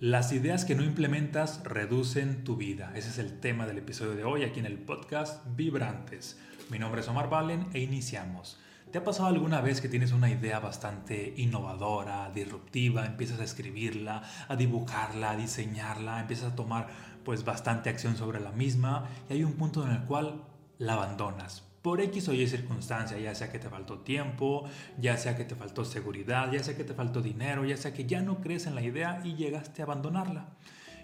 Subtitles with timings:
[0.00, 2.90] Las ideas que no implementas reducen tu vida.
[2.94, 6.40] Ese es el tema del episodio de hoy aquí en el podcast Vibrantes.
[6.70, 8.58] Mi nombre es Omar Valen e iniciamos.
[8.90, 14.22] ¿Te ha pasado alguna vez que tienes una idea bastante innovadora, disruptiva, empiezas a escribirla,
[14.48, 16.88] a dibujarla, a diseñarla, empiezas a tomar
[17.22, 20.44] pues bastante acción sobre la misma y hay un punto en el cual
[20.78, 21.69] la abandonas?
[21.82, 24.64] Por X o Y circunstancia, ya sea que te faltó tiempo,
[24.98, 28.06] ya sea que te faltó seguridad, ya sea que te faltó dinero, ya sea que
[28.06, 30.48] ya no crees en la idea y llegaste a abandonarla.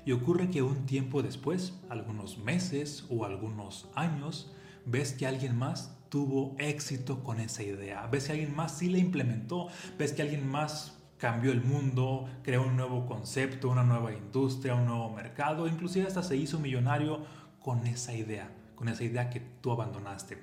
[0.05, 4.52] Y ocurre que un tiempo después, algunos meses o algunos años,
[4.85, 8.99] ves que alguien más tuvo éxito con esa idea, ves que alguien más sí la
[8.99, 9.69] implementó,
[9.99, 14.85] ves que alguien más cambió el mundo, creó un nuevo concepto, una nueva industria, un
[14.85, 17.24] nuevo mercado, inclusive hasta se hizo millonario
[17.59, 20.39] con esa idea con esa idea que tú abandonaste.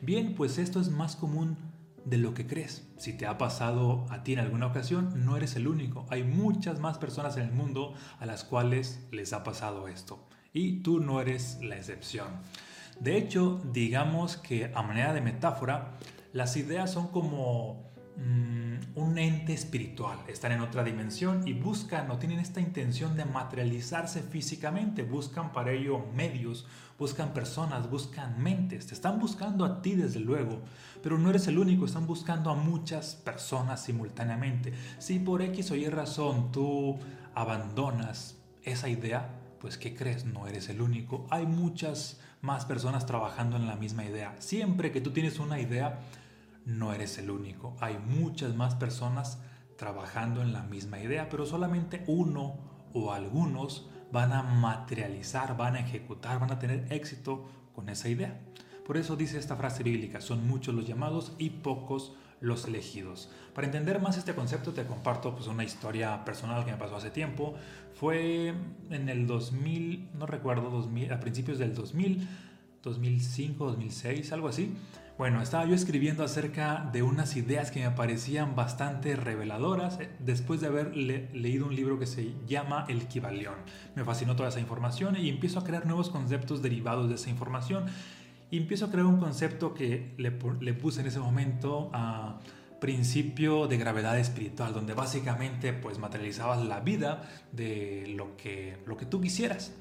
[0.00, 1.56] Bien, pues esto es más común
[2.04, 2.86] de lo que crees.
[2.96, 6.06] Si te ha pasado a ti en alguna ocasión, no eres el único.
[6.10, 10.26] Hay muchas más personas en el mundo a las cuales les ha pasado esto.
[10.52, 12.28] Y tú no eres la excepción.
[13.00, 15.92] De hecho, digamos que a manera de metáfora,
[16.32, 17.87] las ideas son como
[18.18, 24.22] un ente espiritual, están en otra dimensión y buscan o tienen esta intención de materializarse
[24.22, 26.66] físicamente, buscan para ello medios,
[26.98, 30.62] buscan personas, buscan mentes, te están buscando a ti desde luego,
[31.00, 34.72] pero no eres el único, están buscando a muchas personas simultáneamente.
[34.98, 36.98] Si por X o Y razón tú
[37.34, 40.24] abandonas esa idea, pues ¿qué crees?
[40.24, 44.34] No eres el único, hay muchas más personas trabajando en la misma idea.
[44.40, 46.00] Siempre que tú tienes una idea,
[46.68, 47.76] no eres el único.
[47.80, 49.40] Hay muchas más personas
[49.76, 52.58] trabajando en la misma idea, pero solamente uno
[52.92, 58.38] o algunos van a materializar, van a ejecutar, van a tener éxito con esa idea.
[58.84, 63.30] Por eso dice esta frase bíblica, son muchos los llamados y pocos los elegidos.
[63.54, 67.10] Para entender más este concepto te comparto pues, una historia personal que me pasó hace
[67.10, 67.54] tiempo.
[67.94, 68.54] Fue
[68.90, 72.28] en el 2000, no recuerdo, 2000, a principios del 2000,
[72.82, 74.74] 2005, 2006, algo así.
[75.18, 80.60] Bueno, estaba yo escribiendo acerca de unas ideas que me parecían bastante reveladoras eh, después
[80.60, 83.56] de haber leído un libro que se llama El Kibalión.
[83.96, 87.86] Me fascinó toda esa información y empiezo a crear nuevos conceptos derivados de esa información.
[88.52, 92.38] Y empiezo a crear un concepto que le, puse en ese momento a
[92.80, 99.04] principio de gravedad espiritual, donde básicamente pues materializabas la vida de lo que, lo que
[99.04, 99.72] tú quisieras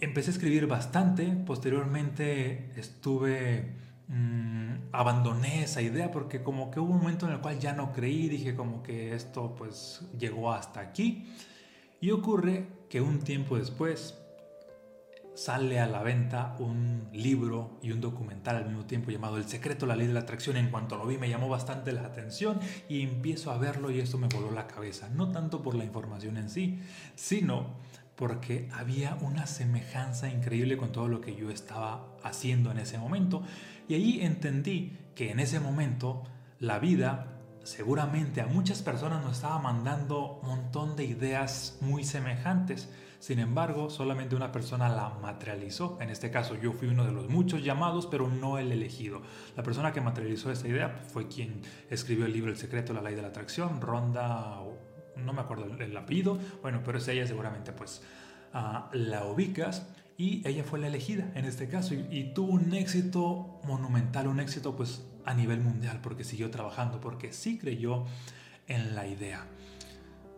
[0.00, 3.76] empecé a escribir bastante, posteriormente estuve,
[4.08, 7.92] mm, abandoné esa idea porque como que hubo un momento en el cual ya no
[7.92, 11.32] creí, dije como que esto pues llegó hasta aquí
[12.00, 14.18] y ocurre que un tiempo después
[15.34, 19.84] sale a la venta un libro y un documental al mismo tiempo llamado El secreto,
[19.84, 20.56] la ley de la atracción.
[20.56, 24.16] En cuanto lo vi me llamó bastante la atención y empiezo a verlo y esto
[24.16, 25.08] me voló la cabeza.
[25.08, 26.80] No tanto por la información en sí,
[27.16, 27.74] sino
[28.16, 33.42] porque había una semejanza increíble con todo lo que yo estaba haciendo en ese momento.
[33.88, 36.22] Y ahí entendí que en ese momento
[36.58, 42.90] la vida seguramente a muchas personas nos estaba mandando un montón de ideas muy semejantes.
[43.18, 45.96] Sin embargo, solamente una persona la materializó.
[46.00, 49.22] En este caso yo fui uno de los muchos llamados, pero no el elegido.
[49.56, 53.14] La persona que materializó esa idea fue quien escribió el libro El secreto, la ley
[53.14, 54.60] de la atracción, Ronda
[55.16, 58.02] no me acuerdo el, apellido, bueno, pero es ella seguramente pues
[58.52, 59.86] ah, la ubicas
[60.16, 64.76] y ella fue la elegida en este caso y, tuvo un éxito monumental, un éxito
[64.76, 68.04] pues a nivel mundial porque siguió trabajando, porque sí creyó
[68.68, 69.46] en la idea.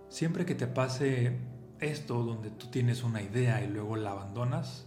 [0.09, 1.38] Siempre que te pase
[1.81, 4.87] esto donde tú tienes una idea y luego la abandonas,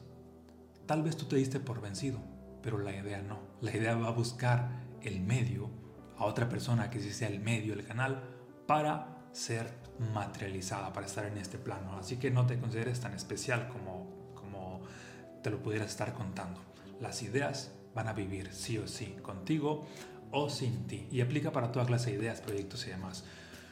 [0.87, 2.19] tal vez tú te diste por vencido,
[2.63, 3.39] pero la idea no.
[3.61, 4.69] La idea va a buscar
[5.01, 5.69] el medio,
[6.17, 8.23] a otra persona que sí sea el medio, el canal,
[8.65, 9.71] para ser
[10.13, 11.97] materializada, para estar en este plano.
[11.97, 14.81] Así que no te consideres tan especial como, como
[15.43, 16.61] te lo pudieras estar contando.
[16.99, 19.85] Las ideas van a vivir sí o sí, contigo
[20.31, 21.07] o sin ti.
[21.11, 23.23] Y aplica para toda clase de ideas, proyectos y demás.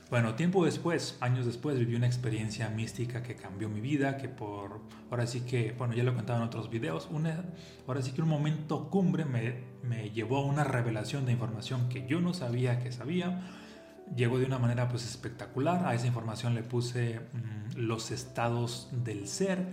[0.09, 4.79] Bueno, tiempo después, años después, viví una experiencia mística que cambió mi vida, que por,
[5.11, 7.43] ahora sí que, bueno, ya lo he contado en otros videos, una,
[7.85, 12.07] ahora sí que un momento cumbre me, me llevó a una revelación de información que
[12.07, 13.41] yo no sabía que sabía
[14.15, 15.85] llegó de una manera pues espectacular.
[15.85, 19.67] A esa información le puse mm, los estados del ser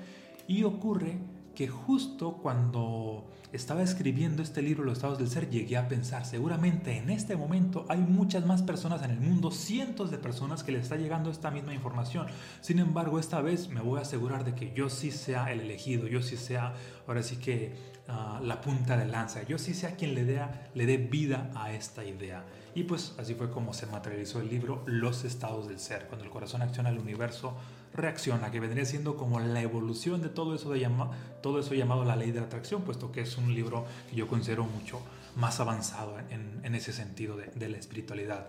[0.46, 1.18] y ocurre
[1.54, 6.98] que justo cuando estaba escribiendo este libro, Los estados del ser, llegué a pensar, seguramente
[6.98, 10.82] en este momento hay muchas más personas en el mundo, cientos de personas que les
[10.82, 12.26] está llegando esta misma información.
[12.60, 16.08] Sin embargo, esta vez me voy a asegurar de que yo sí sea el elegido,
[16.08, 16.74] yo sí sea,
[17.06, 17.76] ahora sí que
[18.08, 20.40] ah, la punta de lanza, yo sí sea quien le dé,
[20.74, 22.44] le dé vida a esta idea.
[22.74, 26.30] Y pues así fue como se materializó el libro Los estados del ser, cuando el
[26.30, 27.56] corazón acciona el universo
[27.94, 31.10] reacciona, que vendría siendo como la evolución de todo eso, de llama,
[31.42, 34.28] todo eso llamado la ley de la atracción, puesto que es un libro que yo
[34.28, 35.00] considero mucho
[35.34, 38.46] más avanzado en, en ese sentido de, de, la espiritualidad.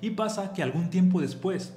[0.00, 1.74] Y pasa que algún tiempo después,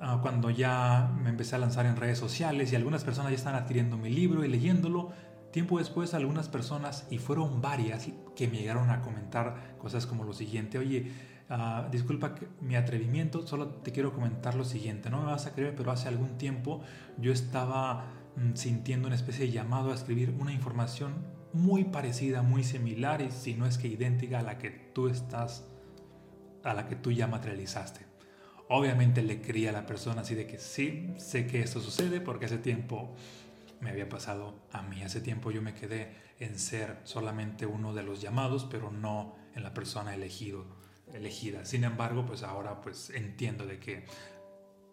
[0.00, 3.56] uh, cuando ya me empecé a lanzar en redes sociales y algunas personas ya están
[3.56, 5.10] adquiriendo mi libro y leyéndolo,
[5.50, 8.06] tiempo después algunas personas, y fueron varias,
[8.36, 11.10] que me llegaron a comentar cosas como lo siguiente, oye,
[11.52, 15.10] Ah, disculpa mi atrevimiento, solo te quiero comentar lo siguiente.
[15.10, 16.80] No me vas a creer, pero hace algún tiempo
[17.18, 18.04] yo estaba
[18.36, 21.14] mm, sintiendo una especie de llamado a escribir una información
[21.52, 25.64] muy parecida, muy similar, y si no es que idéntica a la que tú estás,
[26.62, 28.00] a la que tú ya materializaste.
[28.68, 32.46] Obviamente le creí a la persona así de que sí, sé que esto sucede porque
[32.46, 33.16] hace tiempo
[33.80, 35.02] me había pasado a mí.
[35.02, 39.62] Hace tiempo yo me quedé en ser solamente uno de los llamados, pero no en
[39.64, 40.64] la persona elegido
[41.12, 41.64] elegida.
[41.64, 44.04] Sin embargo, pues ahora pues entiendo de que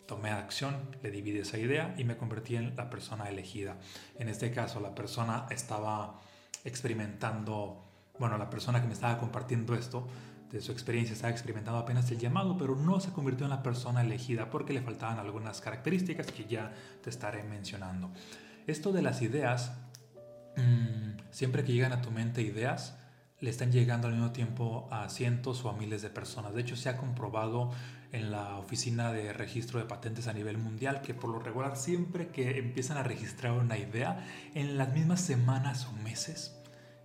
[0.07, 3.77] tomé acción, le dividí esa idea y me convertí en la persona elegida.
[4.17, 6.19] En este caso, la persona estaba
[6.67, 7.83] experimentando,
[8.19, 10.07] bueno, la persona que me estaba compartiendo esto,
[10.51, 14.01] de su experiencia, estaba experimentando apenas el llamado, pero no se convirtió en la persona
[14.01, 16.73] elegida porque le faltaban algunas características que ya
[17.03, 18.11] te estaré mencionando.
[18.65, 19.73] Esto de las ideas,
[20.55, 22.97] mmm, siempre que llegan a tu mente ideas,
[23.39, 26.53] le están llegando al mismo tiempo a cientos o a miles de personas.
[26.53, 27.71] De hecho, se ha comprobado
[28.11, 32.29] en la oficina de registro de patentes a nivel mundial que por lo regular siempre
[32.29, 34.25] que empiezan a registrar una idea,
[34.55, 36.56] en las mismas semanas o meses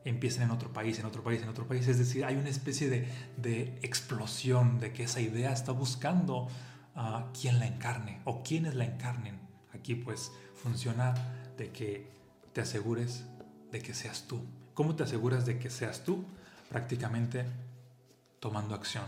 [0.04, 1.86] empiezan en otro país, en otro país, en otro país.
[1.88, 6.48] Es decir, hay una especie de, de explosión de que esa idea está buscando
[6.94, 9.40] a quien la encarne o quienes la encarnen.
[9.74, 11.14] Aquí pues funciona
[11.56, 12.10] de que
[12.52, 13.24] te asegures
[13.70, 14.44] de que seas tú
[14.74, 16.24] ¿Cómo te aseguras de que seas tú?
[16.70, 17.44] Prácticamente
[18.40, 19.04] tomando acción,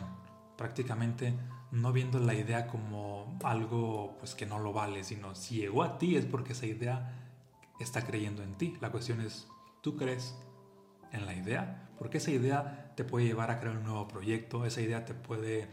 [0.58, 1.34] prácticamente
[1.70, 5.96] no viendo la idea como algo pues que no lo vale, sino si llegó a
[5.96, 7.32] ti es porque esa idea
[7.80, 8.76] está creyendo en ti.
[8.82, 9.48] La cuestión es,
[9.80, 10.34] ¿tú crees
[11.14, 11.88] en la idea?
[11.98, 15.68] Porque esa idea te puede llevar a crear un nuevo proyecto, esa idea te puede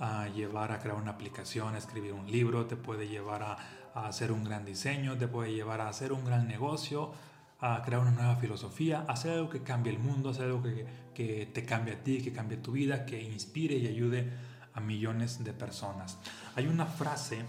[0.00, 3.56] uh, llevar a crear una aplicación, a escribir un libro, te puede llevar a,
[3.94, 7.12] a hacer un gran diseño, te puede llevar a hacer un gran negocio,
[7.60, 11.46] a crear una nueva filosofía, hacer algo que cambie el mundo, hacer algo que, que
[11.46, 14.30] te cambie a ti, que cambie tu vida, que inspire y ayude
[14.74, 16.18] a millones de personas.
[16.54, 17.44] Hay una frase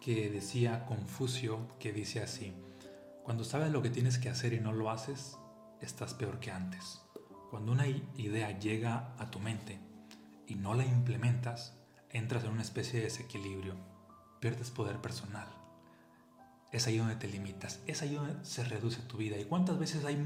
[0.00, 2.52] que decía Confucio que dice así,
[3.22, 5.38] cuando sabes lo que tienes que hacer y no lo haces,
[5.80, 7.02] estás peor que antes.
[7.50, 9.78] Cuando una idea llega a tu mente
[10.46, 11.76] y no la implementas,
[12.10, 13.76] entras en una especie de desequilibrio,
[14.40, 15.48] pierdes poder personal
[16.72, 19.38] es ahí donde te limitas, es ahí donde se reduce tu vida.
[19.38, 20.18] ¿Y cuántas veces hay,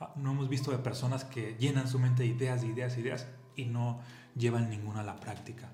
[0.00, 3.26] ah, no hemos visto de personas que llenan su mente de ideas, de ideas, ideas
[3.56, 4.00] y no
[4.36, 5.70] llevan ninguna a la práctica,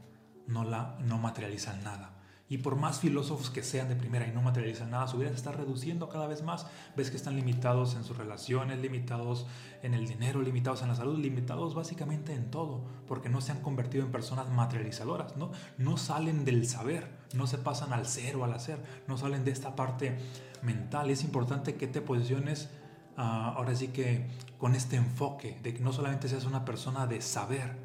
[0.46, 2.15] no, la, no materializan nada?
[2.48, 5.34] Y por más filósofos que sean de primera y no materializan nada, su vida se
[5.34, 6.66] está reduciendo cada vez más.
[6.96, 9.46] Ves que están limitados en sus relaciones, limitados
[9.82, 13.62] en el dinero, limitados en la salud, limitados básicamente en todo, porque no se han
[13.62, 15.50] convertido en personas materializadoras, ¿no?
[15.76, 18.78] No salen del saber, no se pasan al ser o al hacer,
[19.08, 20.16] no salen de esta parte
[20.62, 21.10] mental.
[21.10, 22.70] Es importante que te posiciones
[23.16, 27.20] uh, ahora sí que con este enfoque de que no solamente seas una persona de
[27.22, 27.76] saber,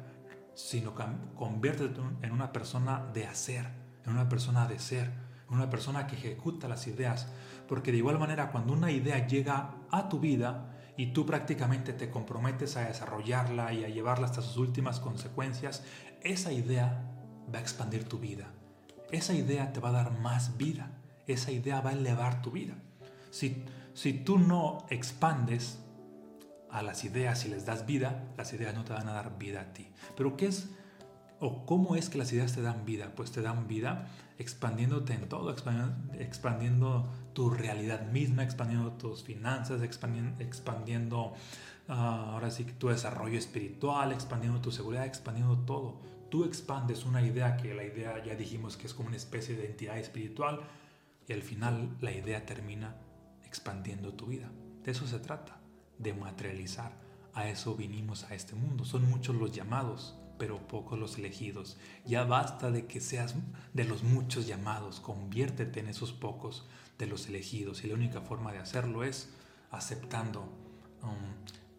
[0.54, 1.02] sino que
[1.34, 5.10] conviértete en una persona de hacer en una persona de ser,
[5.48, 7.28] en una persona que ejecuta las ideas.
[7.68, 12.10] Porque de igual manera, cuando una idea llega a tu vida y tú prácticamente te
[12.10, 15.84] comprometes a desarrollarla y a llevarla hasta sus últimas consecuencias,
[16.22, 17.08] esa idea
[17.52, 18.52] va a expandir tu vida.
[19.10, 20.90] Esa idea te va a dar más vida.
[21.26, 22.74] Esa idea va a elevar tu vida.
[23.30, 25.78] Si, si tú no expandes
[26.70, 29.60] a las ideas y les das vida, las ideas no te van a dar vida
[29.60, 29.90] a ti.
[30.16, 30.70] Pero ¿qué es
[31.44, 33.14] ¿O cómo es que las ideas te dan vida?
[33.16, 34.06] Pues te dan vida
[34.38, 41.34] expandiéndote en todo, expandiendo, tu realidad misma, expandiendo tus finanzas, expandiendo,
[41.88, 46.00] ah, ahora sí tu desarrollo espiritual, expandiendo tu seguridad, expandiendo todo.
[46.30, 49.66] Tú expandes una idea que la idea ya dijimos que es como una especie de
[49.66, 50.60] entidad espiritual
[51.26, 52.94] y al final la idea termina
[53.44, 54.48] expandiendo tu vida.
[54.84, 55.58] De eso se trata,
[55.98, 56.92] de materializar.
[57.34, 58.84] A eso vinimos a este mundo.
[58.84, 61.78] Son muchos los llamados pero pocos los elegidos.
[62.04, 63.34] Ya basta de que seas
[63.72, 66.66] de los muchos llamados, conviértete en esos pocos
[66.98, 67.84] de los elegidos.
[67.84, 69.30] Y la única forma de hacerlo es
[69.70, 70.42] aceptando
[71.02, 71.32] um,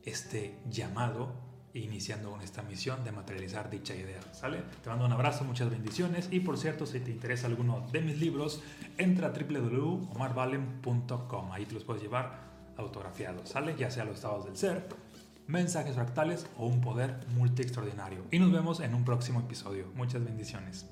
[0.03, 1.33] este llamado
[1.73, 4.21] e iniciando con esta misión de materializar dicha idea.
[4.31, 4.63] ¿Sale?
[4.83, 8.19] Te mando un abrazo, muchas bendiciones y por cierto, si te interesa alguno de mis
[8.19, 8.61] libros,
[8.97, 11.51] entra a www.omarvalen.com.
[11.51, 13.75] Ahí te los puedes llevar autografiados, ¿sale?
[13.77, 14.87] Ya sea los estados del ser,
[15.47, 18.23] mensajes fractales o un poder multi extraordinario.
[18.31, 19.91] Y nos vemos en un próximo episodio.
[19.95, 20.87] Muchas bendiciones.